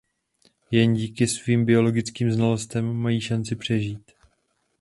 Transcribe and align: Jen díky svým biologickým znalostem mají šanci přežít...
Jen 0.71 0.93
díky 0.93 1.27
svým 1.27 1.65
biologickým 1.65 2.31
znalostem 2.31 2.93
mají 2.93 3.21
šanci 3.21 3.55
přežít... 3.55 4.11